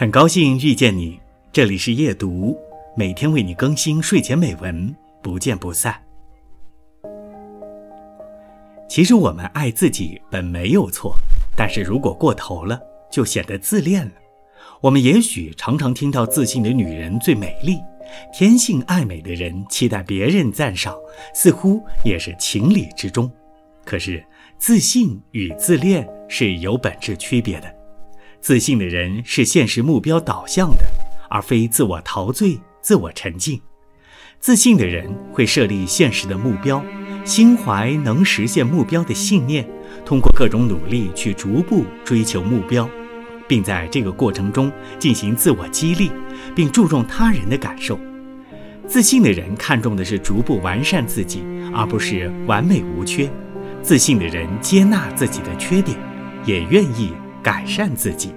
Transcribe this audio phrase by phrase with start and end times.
[0.00, 1.20] 很高兴遇见你，
[1.52, 2.58] 这里是夜读，
[2.96, 5.94] 每天为你更新睡前美文，不见不散。
[8.88, 11.14] 其实我们爱自己本没有错，
[11.54, 14.12] 但是如果过头了，就显得自恋了。
[14.80, 17.76] 我们也许常常听到自信的女人最美丽，
[18.32, 20.96] 天性爱美的人期待别人赞赏，
[21.34, 23.30] 似乎也是情理之中。
[23.84, 24.24] 可是
[24.56, 27.79] 自信与自恋是有本质区别的。
[28.40, 30.84] 自信的人是现实目标导向的，
[31.28, 33.60] 而非自我陶醉、自我沉浸。
[34.38, 36.82] 自信的人会设立现实的目标，
[37.22, 39.68] 心怀能实现目标的信念，
[40.06, 42.88] 通过各种努力去逐步追求目标，
[43.46, 46.10] 并在这个过程中进行自我激励，
[46.56, 48.00] 并注重他人的感受。
[48.88, 51.44] 自信的人看重的是逐步完善自己，
[51.74, 53.30] 而不是完美无缺。
[53.82, 55.96] 自信的人接纳自己的缺点，
[56.46, 57.12] 也愿意。
[57.42, 58.32] 改善自己。